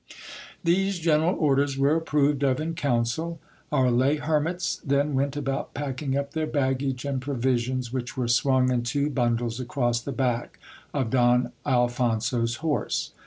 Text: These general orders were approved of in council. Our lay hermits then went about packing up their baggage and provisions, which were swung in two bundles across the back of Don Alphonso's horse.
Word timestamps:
These 0.63 0.97
general 0.97 1.35
orders 1.37 1.77
were 1.77 1.95
approved 1.95 2.41
of 2.41 2.59
in 2.59 2.73
council. 2.73 3.39
Our 3.71 3.91
lay 3.91 4.15
hermits 4.15 4.81
then 4.83 5.13
went 5.13 5.37
about 5.37 5.75
packing 5.75 6.17
up 6.17 6.31
their 6.31 6.47
baggage 6.47 7.05
and 7.05 7.21
provisions, 7.21 7.93
which 7.93 8.17
were 8.17 8.27
swung 8.27 8.71
in 8.71 8.81
two 8.81 9.11
bundles 9.11 9.59
across 9.59 10.01
the 10.01 10.11
back 10.11 10.57
of 10.91 11.11
Don 11.11 11.51
Alphonso's 11.67 12.55
horse. 12.65 13.11